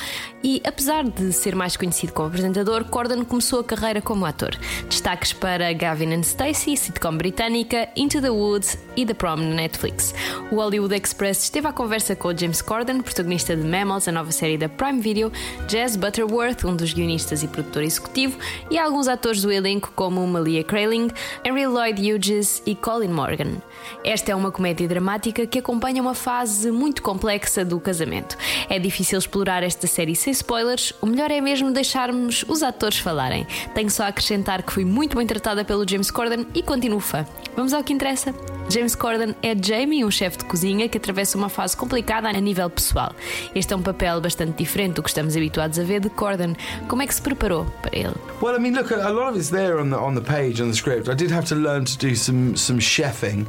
e 0.44 0.64
apesar 0.66 1.04
de 1.04 1.32
ser 1.32 1.56
mais 1.56 1.78
conhecido 1.78 2.12
como 2.12 2.28
apresentador, 2.28 2.86
Corden 2.86 3.24
começou 3.24 3.60
a 3.60 3.64
carreira 3.64 4.02
como 4.02 4.26
ator. 4.26 4.58
Destaques 4.90 5.32
para 5.32 5.72
Gavin 5.74 6.12
and 6.16 6.24
Stacey, 6.24 6.76
sitcom 6.76 7.16
britânica, 7.16 7.88
Into 7.96 8.20
the 8.20 8.32
Woods 8.32 8.80
e 8.96 9.06
The 9.06 9.14
Prom 9.14 9.36
na 9.36 9.56
Netflix. 9.56 10.16
O 10.50 10.56
Hollywood 10.56 10.96
Express 10.96 11.44
esteve 11.44 11.68
à 11.68 11.72
conversa 11.72 12.16
com 12.16 12.36
James 12.36 12.64
Corden, 12.64 13.02
protagonista 13.02 13.56
de 13.56 13.64
Mammals, 13.64 14.08
a 14.08 14.12
nova 14.12 14.32
série 14.32 14.58
da 14.58 14.68
Prime 14.70 15.02
Video, 15.02 15.32
Jazz 15.68 15.96
Butterworth, 15.96 16.66
um 16.66 16.76
dos 16.76 16.94
guionistas 16.94 17.44
e 17.44 17.48
produtor 17.48 17.84
executivo, 17.84 18.40
e 18.72 18.80
alguns 18.80 19.08
atores 19.08 19.44
do 19.44 19.52
elenco 19.52 19.92
como 20.00 20.26
Malia 20.26 20.64
Kraling, 20.64 21.10
Henry 21.44 21.68
Lloyd 21.68 22.00
Hughes 22.00 22.64
e 22.66 22.74
Colin 22.74 23.10
Morgan. 23.10 23.58
Esta 24.02 24.32
é 24.32 24.36
uma 24.36 24.50
comédia 24.50 24.88
dramática 24.88 25.46
que 25.46 25.60
acompanha 25.60 26.02
uma 26.02 26.14
fase 26.14 26.72
muito 26.72 27.02
complexa 27.02 27.66
do 27.66 27.78
casamento. 27.82 28.38
É 28.70 28.80
difícil 28.80 29.20
explorar 29.20 29.62
esta 29.62 29.88
série 29.88 30.16
sem 30.16 30.32
spoilers, 30.32 30.94
o 31.02 31.06
melhor 31.06 31.30
é 31.32 31.42
mesmo 31.42 31.74
deixarmos 31.74 32.46
os 32.48 32.64
atores 32.64 32.98
falarem. 32.98 33.46
Tenho 33.76 33.90
só 33.90 34.04
a 34.04 34.08
acrescentar 34.08 34.64
que 34.64 34.72
fui 34.72 34.86
muito 34.86 35.18
bem 35.18 35.28
tratada 35.28 35.66
pelo 35.66 35.86
James 35.86 36.10
Corden 36.10 36.48
e 36.56 36.64
continuo 36.64 37.02
fã. 37.02 37.26
Vamos 37.54 37.74
ao 37.74 37.84
que 37.84 37.92
interessa. 37.92 38.34
James 38.70 38.96
Corden 38.96 39.36
é 39.42 39.56
Jamie, 39.62 40.06
um 40.06 40.12
chefe 40.12 40.38
de 40.38 40.46
cozinha 40.46 40.88
que 40.88 40.98
atravessa 40.98 41.38
uma 41.38 41.50
fase 41.50 41.76
complicada 41.76 42.30
a 42.30 42.34
nível 42.34 42.70
pessoal. 42.70 43.14
Este 43.54 43.74
é 43.74 43.76
um 43.76 43.82
papel 43.82 44.22
bastante 44.22 44.64
diferente 44.64 44.94
do 44.94 45.04
que 45.04 45.10
estamos 45.10 45.36
habituados 45.36 45.78
a 45.78 45.84
ver 45.84 46.00
de 46.00 46.10
Corden. 46.10 46.56
Como 46.88 47.02
é 47.02 47.08
que 47.08 47.16
se 47.16 47.22
preparou 47.22 47.66
para 47.82 47.98
ele? 47.98 48.14
Well, 48.42 48.56
I 48.56 48.60
mean, 48.60 48.78
look, 48.78 48.94
a 48.94 49.10
lot 49.10 49.32
of 49.32 49.38
it's 49.38 49.50
there 49.50 49.82
on 49.82 49.89
the 49.90 49.98
on 49.98 50.16
the 50.16 50.22
page 50.22 50.62
on 50.62 50.68
the 50.68 50.76
script. 50.76 51.10
I 51.10 51.14
did 51.14 51.32
have 51.32 51.46
to 51.46 51.56
learn 51.56 51.86
to 51.86 51.98
do 51.98 52.16
some 52.16 52.56
some 52.56 52.80
chefing 52.80 53.48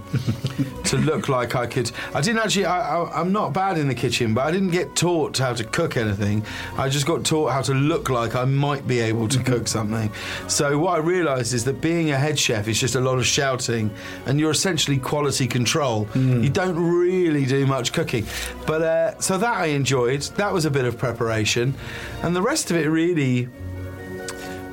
to 0.84 0.96
look 0.96 1.28
like 1.28 1.54
I 1.54 1.66
could. 1.66 1.90
I 2.14 2.20
didn't 2.20 2.40
actually. 2.40 2.66
I, 2.66 3.04
I'm 3.04 3.32
not 3.32 3.52
bad 3.52 3.78
in 3.78 3.88
the 3.88 3.94
kitchen, 3.94 4.34
but 4.34 4.42
I 4.46 4.50
didn't 4.50 4.70
get 4.70 4.94
taught 4.96 5.38
how 5.38 5.52
to 5.54 5.64
cook 5.64 5.96
anything. 5.96 6.44
I 6.76 6.88
just 6.88 7.06
got 7.06 7.24
taught 7.24 7.52
how 7.52 7.62
to 7.62 7.74
look 7.74 8.10
like 8.10 8.34
I 8.34 8.44
might 8.44 8.86
be 8.86 9.00
able 9.00 9.28
to 9.28 9.42
cook 9.42 9.68
something. 9.68 10.10
So 10.48 10.78
what 10.78 10.94
I 10.94 10.98
realised 10.98 11.54
is 11.54 11.64
that 11.64 11.80
being 11.80 12.10
a 12.10 12.18
head 12.18 12.38
chef 12.38 12.68
is 12.68 12.78
just 12.78 12.94
a 12.94 13.00
lot 13.00 13.18
of 13.18 13.26
shouting, 13.26 13.90
and 14.26 14.38
you're 14.38 14.50
essentially 14.50 14.98
quality 14.98 15.46
control. 15.46 16.08
You 16.14 16.50
don't 16.50 16.76
really 16.76 17.44
do 17.46 17.66
much 17.66 17.92
cooking, 17.92 18.26
but 18.66 18.82
uh, 18.82 19.20
so 19.20 19.38
that 19.38 19.56
I 19.56 19.66
enjoyed. 19.66 20.22
That 20.36 20.52
was 20.52 20.64
a 20.64 20.70
bit 20.70 20.84
of 20.84 20.98
preparation, 20.98 21.74
and 22.22 22.34
the 22.34 22.42
rest 22.42 22.70
of 22.70 22.76
it 22.76 22.88
really 22.88 23.48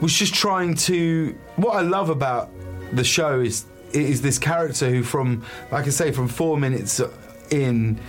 was 0.01 0.13
just 0.13 0.34
trying 0.34 0.75
to. 0.75 1.38
What 1.56 1.75
I 1.75 1.82
love 1.82 2.10
about 2.10 2.50
the 2.94 3.04
show 3.04 3.42
is 3.42 3.66
is 3.94 4.22
this 4.22 4.38
character 4.38 4.89
who, 4.89 5.04
from 5.04 5.44
like 5.72 5.88
I 5.88 5.89
say, 5.89 6.12
from 6.12 6.27
four 6.27 6.58
minutes 6.58 7.01
in, 7.50 8.00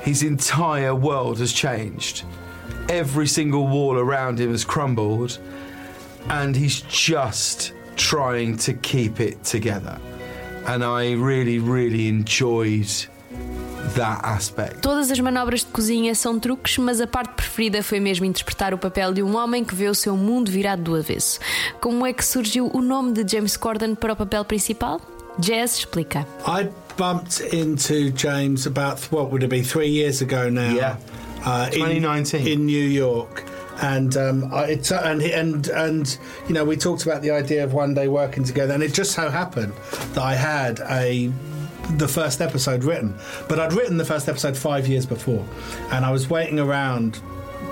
his 0.00 0.22
entire 0.22 0.94
world 0.94 1.38
has 1.38 1.52
changed. 1.52 2.24
Every 2.88 3.26
single 3.26 3.66
wall 3.66 3.98
around 3.98 4.40
him 4.40 4.50
has 4.50 4.64
crumbled, 4.64 5.38
and 6.28 6.54
he's 6.54 6.80
just 6.82 7.72
trying 7.96 8.56
to 8.58 8.74
keep 8.74 9.20
it 9.20 9.42
together. 9.44 10.00
And 10.66 10.84
I 10.84 11.12
really, 11.12 11.58
really 11.58 12.08
enjoyed 12.08 12.90
that 13.94 14.20
aspect. 14.24 14.80
Todas 14.80 15.10
as 15.10 15.18
manobras 15.20 15.60
de 15.60 15.66
cozinha 15.66 16.14
são 16.14 16.38
truques, 16.38 16.78
mas 16.78 17.00
a 17.00 17.06
parte 17.06 17.34
preferida 17.34 17.82
foi 17.82 18.00
mesmo 18.00 18.24
interpretar 18.24 18.74
o 18.74 18.78
papel 18.78 19.12
de 19.12 19.22
um 19.22 19.36
homem 19.36 19.64
que 19.64 19.74
vê 19.74 19.88
o 19.88 19.94
seu 19.94 20.16
mundo 20.16 20.50
virado 20.50 20.82
do 20.82 20.96
avesso. 20.96 21.38
Como 21.80 22.06
é 22.06 22.12
que 22.12 22.24
surgiu 22.24 22.70
o 22.72 22.80
nome 22.80 23.12
de 23.12 23.30
James 23.30 23.56
Corden 23.56 23.94
para 23.94 24.12
o 24.12 24.16
papel 24.16 24.44
principal? 24.44 25.00
Jazz 25.38 25.78
explica. 25.78 26.26
I 26.46 26.68
bumped 26.96 27.42
into 27.54 28.10
James 28.16 28.66
about 28.66 29.02
what 29.10 29.30
would 29.30 29.44
it 29.44 29.48
be 29.50 29.62
three 29.62 29.90
years 29.90 30.22
ago 30.22 30.48
now? 30.50 30.72
Yeah. 30.74 30.96
uh, 31.44 31.68
in- 31.72 31.80
2019. 32.02 32.52
in, 32.52 32.66
New 32.66 32.84
York. 32.84 33.44
And 33.82 34.16
um, 34.16 34.54
I, 34.54 34.70
it's 34.70 34.90
and 34.90 35.20
and 35.20 35.68
and 35.68 36.18
you 36.48 36.54
know 36.54 36.64
we 36.64 36.76
talked 36.78 37.04
about 37.04 37.20
the 37.20 37.30
idea 37.30 37.62
of 37.62 37.74
one 37.74 37.92
day 37.92 38.08
working 38.08 38.42
together, 38.42 38.72
and 38.72 38.82
it 38.82 38.94
just 38.94 39.12
so 39.12 39.28
happened 39.28 39.74
that 40.14 40.22
I 40.22 40.34
had 40.34 40.80
a 40.88 41.30
the 41.90 42.08
first 42.08 42.40
episode 42.40 42.84
written, 42.84 43.14
but 43.48 43.58
I'd 43.58 43.72
written 43.72 43.96
the 43.96 44.04
first 44.04 44.28
episode 44.28 44.56
five 44.56 44.86
years 44.86 45.06
before, 45.06 45.44
and 45.90 46.04
I 46.04 46.10
was 46.10 46.28
waiting 46.28 46.58
around 46.58 47.20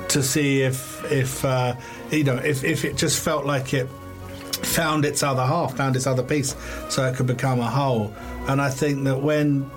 to 0.08 0.22
see 0.22 0.62
if 0.62 1.04
if 1.10 1.44
uh, 1.44 1.74
you 2.10 2.24
know 2.24 2.36
if 2.36 2.64
if 2.64 2.84
it 2.84 2.96
just 2.96 3.22
felt 3.22 3.44
like 3.44 3.74
it 3.74 3.88
found 4.62 5.04
its 5.04 5.22
other 5.22 5.44
half, 5.44 5.76
found 5.76 5.96
its 5.96 6.06
other 6.06 6.22
piece, 6.22 6.56
so 6.88 7.04
it 7.04 7.16
could 7.16 7.26
become 7.26 7.60
a 7.60 7.70
whole. 7.70 8.14
And 8.48 8.60
I 8.60 8.70
think 8.70 9.04
that 9.04 9.20
when 9.20 9.70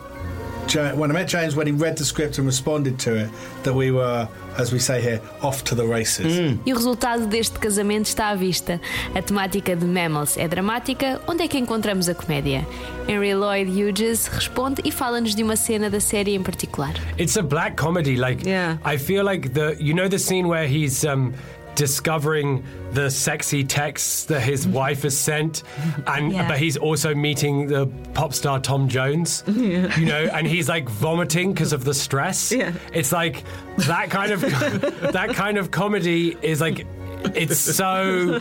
when 0.76 1.12
I 1.12 1.14
met 1.14 1.28
James 1.28 1.56
when 1.56 1.68
he 1.68 1.74
read 1.74 1.98
the 1.98 2.06
script 2.06 2.38
and 2.38 2.46
responded 2.48 2.98
to 3.00 3.16
it 3.16 3.30
that 3.64 3.74
we 3.74 3.92
were, 3.92 4.28
as 4.58 4.72
we 4.72 4.80
say 4.80 5.02
here, 5.02 5.22
off 5.42 5.64
to 5.66 5.76
the 5.76 5.86
races. 5.86 6.38
E 6.66 6.74
o 6.74 6.76
resultado 6.76 7.28
deste 7.28 7.58
casamento 7.60 8.08
está 8.08 8.30
à 8.30 8.36
vista. 8.36 8.80
A 9.16 9.22
temática 9.22 9.76
de 9.76 9.86
Mammals 9.86 10.38
é 10.38 10.48
dramática, 10.48 11.22
onde 11.28 11.44
é 11.44 11.48
que 11.48 11.58
encontramos 11.58 12.10
a 12.10 12.16
comédia? 12.16 12.66
Henry 13.08 13.34
Lloyd 13.34 13.72
Hughes 13.72 14.28
responde 14.28 14.82
e 14.84 14.92
fala-nos 14.92 15.34
de 15.34 15.44
uma 15.44 15.56
cena 15.56 15.90
da 15.90 16.00
série 16.00 16.36
em 16.36 16.44
particular. 16.44 16.94
It's 17.18 17.38
a 17.38 17.42
black 17.42 17.76
comedy. 17.78 18.18
Like, 18.18 18.44
I 18.48 18.98
feel 18.98 19.24
like 19.24 19.50
the 19.50 19.78
you 19.80 19.94
know 19.94 20.10
the 20.10 20.20
scene 20.20 20.48
where 20.48 20.68
he's 20.68 21.06
um, 21.06 21.34
discovering 21.78 22.64
the 22.92 23.10
sexy 23.10 23.64
texts 23.64 24.26
that 24.26 24.42
his 24.42 24.66
mm-hmm. 24.66 24.76
wife 24.76 25.04
has 25.04 25.16
sent, 25.16 25.64
and 26.08 26.34
Yeah. 26.34 26.48
but 26.48 26.58
he's 26.58 26.76
also 26.76 27.14
meeting 27.16 27.68
the 27.68 27.86
pop 28.14 28.34
star 28.34 28.60
Tom 28.60 28.90
Jones. 28.90 29.44
Yeah. 29.68 29.98
You 30.00 30.06
know, 30.06 30.30
and 30.34 30.48
he's 30.48 30.70
like 30.70 30.88
vomiting 30.88 31.52
because 31.54 31.74
of 31.74 31.84
the 31.84 31.94
stress. 31.94 32.52
Yeah. 32.52 32.74
It's 32.94 33.12
like 33.12 33.44
that 33.80 34.10
kind 34.10 34.32
of 34.32 34.42
that 35.14 35.32
kind 35.34 35.58
of 35.58 35.72
comedy 35.72 36.38
is 36.42 36.60
like. 36.60 36.86
It's 37.34 37.58
so 37.58 38.40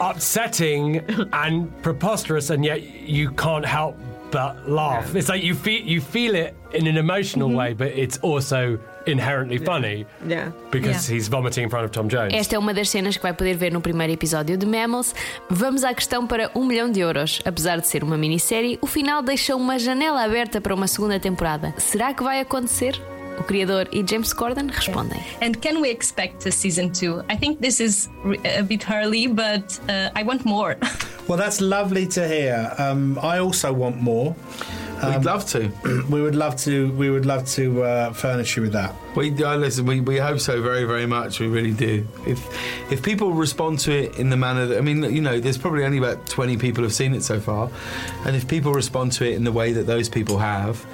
upsetting 0.00 1.04
and 1.32 1.70
preposterous, 1.82 2.50
and 2.50 2.64
yet 2.64 2.82
you 2.82 3.30
can't 3.30 3.64
help 3.64 3.96
but 4.30 4.68
laugh. 4.68 5.14
It's 5.14 5.28
like 5.28 5.42
you 5.42 5.54
feel 5.54 5.82
you 5.82 6.00
feel 6.00 6.34
it 6.34 6.56
in 6.72 6.86
an 6.86 6.96
emotional 6.96 7.48
mm-hmm. 7.48 7.58
way, 7.58 7.74
but 7.74 7.88
it's 7.88 8.18
also 8.18 8.78
inherently 9.06 9.58
funny 9.58 10.06
Yeah. 10.26 10.50
because 10.70 11.08
Yeah. 11.10 11.16
he's 11.20 11.28
vomiting 11.28 11.64
in 11.64 11.70
front 11.70 11.84
of 11.84 11.92
Tom 11.92 12.08
Jones. 12.08 12.32
Esta 12.34 12.56
é 12.56 12.58
uma 12.58 12.72
das 12.74 12.88
cenas 12.90 13.16
que 13.16 13.22
vai 13.22 13.32
poder 13.32 13.54
ver 13.56 13.72
no 13.72 13.80
primeiro 13.80 14.12
episódio 14.12 14.56
de 14.56 14.66
Mammals. 14.66 15.14
Vamos 15.48 15.84
à 15.84 15.94
questão 15.94 16.26
para 16.26 16.50
um 16.54 16.64
milhão 16.64 16.90
de 16.90 17.00
euros. 17.00 17.40
Apesar 17.44 17.80
de 17.80 17.86
ser 17.86 18.02
uma 18.02 18.16
minissérie, 18.16 18.78
o 18.82 18.86
final 18.86 19.22
deixa 19.22 19.54
uma 19.56 19.78
janela 19.78 20.22
aberta 20.24 20.60
para 20.60 20.74
uma 20.74 20.86
segunda 20.86 21.18
temporada. 21.20 21.72
Será 21.78 22.12
que 22.14 22.22
vai 22.22 22.40
acontecer? 22.40 23.00
O 23.38 23.42
criador 23.42 23.86
e 23.92 24.02
James 24.08 24.32
Corden 24.32 24.66
respondem. 24.68 25.20
And 25.42 25.52
can 25.60 25.80
we 25.82 25.90
expect 25.90 26.48
a 26.48 26.50
season 26.50 26.88
two? 26.88 27.22
I 27.30 27.36
think 27.36 27.60
this 27.60 27.80
is 27.80 28.08
a 28.58 28.62
bit 28.62 28.86
early, 28.90 29.28
but 29.28 29.78
uh, 29.90 30.10
I 30.18 30.24
want 30.24 30.44
more. 30.46 30.76
Well, 31.28 31.36
that's 31.36 31.60
lovely 31.60 32.06
to 32.06 32.20
hear. 32.24 32.72
Um, 32.78 33.18
I 33.20 33.40
also 33.40 33.72
want 33.72 34.00
more. 34.00 34.36
We'd 35.04 35.24
love 35.24 35.44
to. 35.52 35.70
We 36.10 36.22
would 36.22 36.34
love 36.34 36.56
to. 36.64 36.90
We 36.92 37.10
would 37.10 37.26
love 37.26 37.44
to 37.56 37.82
uh, 37.82 38.12
furnish 38.12 38.56
you 38.56 38.62
with 38.62 38.72
that. 38.72 38.94
We 39.14 39.30
uh, 39.44 39.56
listen. 39.56 39.86
We, 39.86 40.00
we 40.00 40.18
hope 40.18 40.38
so 40.40 40.60
very 40.62 40.84
very 40.84 41.06
much. 41.06 41.40
We 41.40 41.48
really 41.48 41.72
do. 41.72 42.06
If 42.26 42.38
if 42.90 43.02
people 43.02 43.32
respond 43.32 43.80
to 43.80 43.90
it 43.92 44.18
in 44.18 44.30
the 44.30 44.36
manner 44.36 44.66
that 44.66 44.78
I 44.78 44.80
mean, 44.80 45.02
you 45.02 45.20
know, 45.20 45.38
there's 45.40 45.58
probably 45.58 45.84
only 45.84 45.98
about 45.98 46.26
20 46.26 46.56
people 46.56 46.82
have 46.84 46.92
seen 46.94 47.14
it 47.14 47.22
so 47.22 47.40
far, 47.40 47.68
and 48.24 48.36
if 48.36 48.46
people 48.46 48.72
respond 48.72 49.12
to 49.18 49.24
it 49.24 49.34
in 49.34 49.44
the 49.44 49.52
way 49.52 49.72
that 49.72 49.86
those 49.86 50.08
people 50.08 50.38
have, 50.38 50.84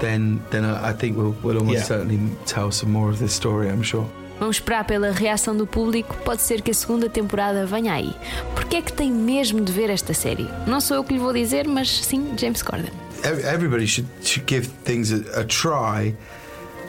then 0.00 0.40
then 0.50 0.64
I, 0.64 0.90
I 0.90 0.92
think 0.92 1.16
we'll, 1.16 1.34
we'll 1.42 1.58
almost 1.58 1.78
Yeah. 1.78 1.84
certainly 1.84 2.18
tell 2.46 2.70
some 2.70 2.90
more 2.92 3.10
of 3.10 3.18
this 3.18 3.32
story. 3.32 3.68
I'm 3.68 3.82
sure. 3.82 4.06
Vamos 4.40 4.56
esperar 4.56 4.84
pela 4.84 5.10
reação 5.10 5.56
do 5.56 5.66
público. 5.66 6.14
Pode 6.24 6.42
ser 6.42 6.62
que 6.62 6.70
a 6.70 6.74
segunda 6.74 7.08
temporada 7.08 7.66
venha 7.66 7.92
aí. 7.94 8.14
Porque 8.54 8.76
é 8.76 8.82
que 8.82 8.92
tem 8.92 9.10
mesmo 9.10 9.60
de 9.64 9.72
ver 9.72 9.90
esta 9.90 10.14
série? 10.14 10.48
Não 10.64 10.80
sou 10.80 10.96
eu 10.98 11.02
que 11.02 11.12
lhe 11.12 11.18
vou 11.18 11.32
dizer, 11.32 11.66
mas 11.66 11.88
sim 12.04 12.34
James 12.38 12.62
Corden. 12.62 12.92
Ev- 13.24 13.44
Everybody 13.44 13.86
should 13.86 14.06
should 14.22 14.46
give 14.46 14.66
things 14.66 15.12
a, 15.12 15.40
a 15.40 15.44
try. 15.44 16.14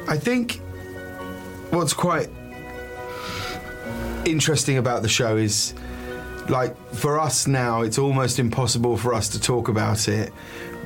I 0.07 0.17
think 0.17 0.61
what's 1.71 1.93
quite 1.93 2.29
interesting 4.25 4.77
about 4.77 5.01
the 5.01 5.09
show 5.09 5.37
is 5.37 5.73
like 6.49 6.75
for 6.93 7.19
us 7.19 7.47
now 7.47 7.81
it's 7.81 7.97
almost 7.97 8.39
impossible 8.39 8.97
for 8.97 9.13
us 9.13 9.29
to 9.29 9.39
talk 9.39 9.67
about 9.67 10.07
it 10.07 10.33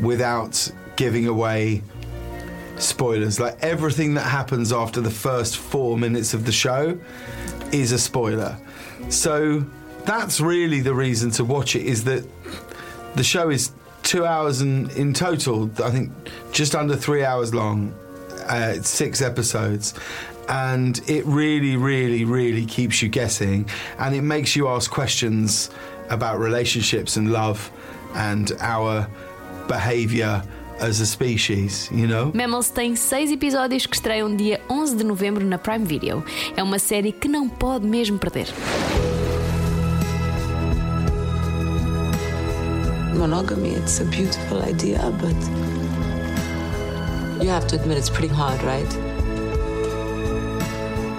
without 0.01 0.69
giving 0.95 1.27
away 1.27 1.81
spoilers 2.77 3.39
like 3.39 3.57
everything 3.61 4.13
that 4.13 4.25
happens 4.25 4.71
after 4.73 5.01
the 5.01 5.09
first 5.09 5.57
4 5.57 5.97
minutes 5.97 6.33
of 6.33 6.45
the 6.45 6.51
show 6.51 6.97
is 7.71 7.91
a 7.91 7.97
spoiler 7.99 8.57
so 9.09 9.65
that's 10.05 10.39
really 10.41 10.81
the 10.81 10.93
reason 10.93 11.31
to 11.31 11.43
watch 11.43 11.75
it 11.75 11.85
is 11.85 12.03
that 12.03 12.25
the 13.15 13.23
show 13.23 13.49
is 13.49 13.71
2 14.13 14.27
hours 14.27 14.61
in, 14.61 14.91
in 14.91 15.11
total 15.11 15.71
I 15.83 15.89
think 15.89 16.11
just 16.51 16.75
under 16.75 16.95
3 16.95 17.25
hours 17.25 17.51
long 17.51 17.91
uh, 18.47 18.73
six 18.83 19.23
episodes 19.23 19.95
and 20.47 21.01
it 21.09 21.25
really 21.25 21.75
really 21.77 22.23
really 22.23 22.63
keeps 22.67 23.01
you 23.01 23.09
guessing 23.09 23.67
and 23.97 24.13
it 24.13 24.21
makes 24.21 24.55
you 24.55 24.67
ask 24.67 24.91
questions 24.91 25.71
about 26.11 26.37
relationships 26.37 27.17
and 27.17 27.31
love 27.31 27.71
and 28.13 28.51
our 28.59 29.07
behavior 29.67 30.43
as 30.79 30.99
a 30.99 31.07
species 31.07 31.89
you 31.91 32.05
know 32.05 32.31
Mammals 32.35 32.69
tem 32.69 32.95
seis 32.95 33.31
episódios 33.31 33.87
que 33.87 33.95
estreiam 33.95 34.35
dia 34.35 34.61
11 34.69 34.95
de 34.95 35.03
novembro 35.03 35.43
na 35.43 35.57
Prime 35.57 35.85
Video. 35.85 36.23
É 36.55 36.61
uma 36.61 36.77
série 36.77 37.11
que 37.11 37.27
não 37.27 37.49
pode 37.49 37.87
mesmo 37.87 38.19
perder. 38.19 38.47
Monogamy, 43.23 43.69
it's 43.69 44.01
a 44.01 44.03
beautiful 44.03 44.61
idea, 44.63 44.99
but 45.21 45.33
you 47.41 47.47
have 47.47 47.65
to 47.67 47.77
admit 47.77 47.97
it's 47.97 48.09
pretty 48.09 48.27
hard, 48.27 48.61
right? 48.63 48.93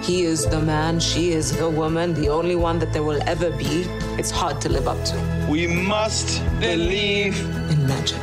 He 0.05 0.24
is 0.24 0.46
the 0.46 0.61
man, 0.61 1.00
she 1.00 1.31
is 1.31 1.57
the 1.57 1.70
woman, 1.70 2.12
the 2.12 2.28
only 2.28 2.57
one 2.57 2.78
that 2.81 2.92
there 2.92 3.02
will 3.02 3.22
ever 3.26 3.50
be. 3.52 3.87
It's 4.18 4.31
hard 4.31 4.61
to 4.61 4.68
live 4.68 4.87
up 4.87 5.02
to. 5.07 5.46
We 5.48 5.66
must 5.66 6.44
believe 6.61 7.40
in 7.70 7.87
magic. 7.87 8.20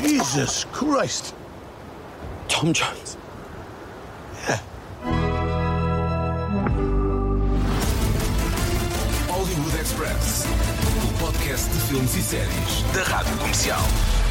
Jesus 0.00 0.64
Christ. 0.66 1.34
Tom 2.46 2.72
Jones. 2.72 3.16
Yeah. 4.48 4.60
Hollywood 9.26 9.74
Express, 9.74 10.46
o 10.46 10.77
podcast 11.18 11.68
de 11.70 11.80
filmes 11.80 12.14
e 12.14 12.22
séries 12.22 12.82
da 12.94 13.02
Rádio 13.02 13.36
Comercial. 13.38 14.27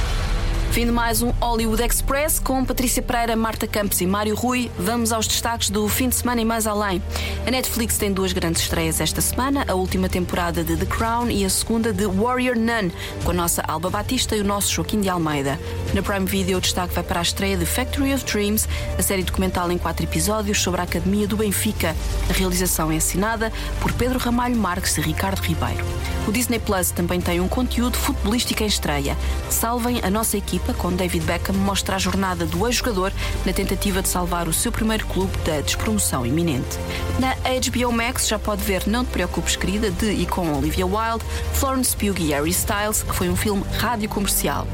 Fim 0.72 0.86
de 0.86 0.92
mais 0.92 1.24
um 1.24 1.32
Hollywood 1.42 1.82
Express 1.82 2.38
com 2.38 2.64
Patrícia 2.64 3.02
Pereira, 3.02 3.36
Marta 3.36 3.66
Campos 3.66 4.00
e 4.00 4.06
Mário 4.06 4.36
Rui. 4.36 4.70
Vamos 4.78 5.12
aos 5.12 5.28
destaques 5.28 5.72
do 5.72 5.88
fim 5.88 6.08
de 6.08 6.16
semana 6.16 6.40
e 6.40 6.46
mais 6.46 6.68
além. 6.68 7.02
A 7.48 7.50
Netflix 7.50 7.98
tem 7.98 8.14
duas 8.14 8.32
grandes 8.32 8.62
estreias 8.62 9.02
esta 9.02 9.20
semana: 9.20 9.66
a 9.68 9.74
última 9.74 10.08
temporada 10.08 10.64
de 10.64 10.78
The 10.78 10.86
Crown 10.86 11.32
e 11.32 11.44
a 11.44 11.50
segunda 11.50 11.92
de 11.92 12.06
Warrior 12.06 12.56
Nun, 12.56 12.92
com 13.24 13.32
a 13.32 13.34
nossa 13.34 13.64
Alba 13.68 13.90
Batista 13.90 14.36
e 14.36 14.42
o 14.42 14.44
nosso 14.44 14.72
Joaquim 14.72 15.02
de 15.02 15.10
Almeida. 15.10 15.60
Na 15.96 16.04
Prime 16.04 16.26
Video, 16.26 16.60
o 16.60 16.62
destaque 16.62 16.94
vai 16.94 17.04
para 17.04 17.20
a 17.20 17.24
estreia 17.24 17.58
de 17.58 17.66
Factory 17.66 18.14
of 18.14 18.24
Dreams, 18.26 18.68
a 19.00 19.02
série 19.02 19.24
documental 19.24 19.72
em 19.72 19.78
quatro 19.80 20.06
episódios 20.06 20.62
sobre 20.62 20.82
a 20.82 20.84
Academia 20.84 21.28
do 21.28 21.38
Benfica. 21.38 21.96
A 22.30 22.34
realização 22.34 22.92
é 22.92 22.98
assinada 22.98 23.52
por 23.82 23.92
Pedro 23.94 24.20
Ramalho 24.20 24.56
Marques 24.56 24.96
e 24.98 25.02
Ricardo 25.02 25.40
Ribeiro. 25.40 25.84
O 26.28 26.32
Disney 26.32 26.60
Plus 26.60 26.92
também 26.92 27.20
tem 27.20 27.40
um 27.40 27.48
conteúdo 27.48 27.98
futebolístico 27.98 28.62
em 28.62 28.68
estreia. 28.68 29.18
Salvem 29.50 30.02
a 30.04 30.10
nossa 30.10 30.38
equipa, 30.58 30.74
com 30.74 30.92
David 30.92 31.26
Beckham 31.26 31.56
mostra 31.56 31.96
a 31.96 32.00
jornada 32.00 32.46
do 32.46 32.66
ex-jogador 32.68 33.14
na 33.46 33.54
tentativa 33.54 34.02
de 34.02 34.10
salvar 34.10 34.48
o 34.48 34.54
seu 34.54 34.72
primeiro 34.72 35.06
clube 35.06 35.36
da 35.46 35.62
despromoção 35.62 36.26
iminente. 36.26 36.78
Na 37.20 37.36
HBO 37.36 37.92
Max 37.92 38.28
já 38.28 38.40
pode 38.40 38.64
ver 38.64 38.88
Não 38.88 39.06
Te 39.06 39.12
Preocupes 39.12 39.56
Querida, 39.56 39.92
de 39.92 40.08
e 40.12 40.26
com 40.26 40.52
Olivia 40.54 40.86
Wilde, 40.86 41.24
Florence 41.54 41.96
Pugh 41.96 42.18
e 42.20 42.32
Harry 42.32 42.50
Styles, 42.50 43.04
que 43.04 43.16
foi 43.16 43.30
um 43.30 43.36
filme 43.36 43.64
rádio 43.78 44.10
comercial. 44.10 44.68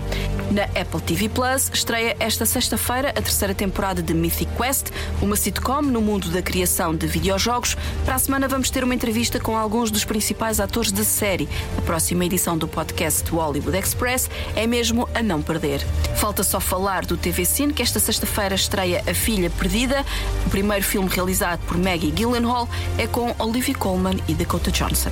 Na 0.51 0.63
Apple 0.79 1.01
TV 1.01 1.29
Plus 1.29 1.69
estreia 1.73 2.15
esta 2.19 2.45
sexta-feira 2.45 3.09
a 3.09 3.21
terceira 3.21 3.53
temporada 3.53 4.01
de 4.01 4.13
Mythic 4.13 4.51
Quest, 4.55 4.91
uma 5.21 5.35
sitcom 5.35 5.81
no 5.81 6.01
mundo 6.01 6.29
da 6.29 6.41
criação 6.41 6.95
de 6.95 7.07
videojogos. 7.07 7.75
Para 8.05 8.15
a 8.15 8.19
semana 8.19 8.47
vamos 8.47 8.69
ter 8.69 8.83
uma 8.83 8.93
entrevista 8.93 9.39
com 9.39 9.57
alguns 9.57 9.89
dos 9.89 10.05
principais 10.05 10.59
atores 10.59 10.91
da 10.91 11.03
série. 11.03 11.47
A 11.77 11.81
próxima 11.81 12.25
edição 12.25 12.57
do 12.57 12.67
podcast 12.67 13.23
do 13.23 13.37
Hollywood 13.37 13.77
Express 13.77 14.29
é 14.55 14.67
mesmo 14.67 15.07
a 15.13 15.23
não 15.23 15.41
perder. 15.41 15.85
Falta 16.15 16.43
só 16.43 16.59
falar 16.59 17.05
do 17.05 17.17
TV 17.17 17.45
Cine, 17.45 17.73
que 17.73 17.81
esta 17.81 17.99
sexta-feira 17.99 18.55
estreia 18.55 19.03
A 19.07 19.13
Filha 19.13 19.49
Perdida. 19.49 20.05
O 20.45 20.49
primeiro 20.49 20.83
filme 20.83 21.09
realizado 21.09 21.59
por 21.65 21.77
Maggie 21.77 22.11
Gyllenhaal 22.11 22.67
é 22.97 23.07
com 23.07 23.33
Olivia 23.39 23.75
Colman 23.75 24.19
e 24.27 24.33
Dakota 24.33 24.71
Johnson. 24.71 25.11